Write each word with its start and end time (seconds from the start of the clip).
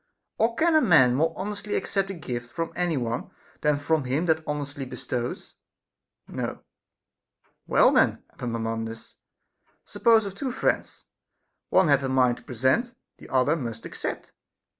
Or 0.39 0.55
can 0.55 0.73
a 0.73 0.81
man 0.81 1.13
more 1.13 1.31
honestly 1.37 1.75
accept 1.75 2.09
a 2.09 2.15
gift 2.15 2.51
from 2.51 2.73
any 2.75 2.97
one, 2.97 3.29
than 3.61 3.75
from 3.75 4.05
him 4.05 4.25
that 4.25 4.41
honestly 4.47 4.83
bestows? 4.83 5.57
No. 6.27 6.63
Well 7.67 7.91
then, 7.91 8.23
Epaminondas, 8.33 9.17
suppose 9.85 10.25
of 10.25 10.33
two 10.33 10.51
friends, 10.51 11.03
one 11.69 11.87
hath 11.87 12.01
a 12.01 12.09
mind 12.09 12.37
to 12.37 12.43
present, 12.43 12.95
the 13.19 13.29
other 13.29 13.55
must 13.55 13.85
accept. 13.85 14.33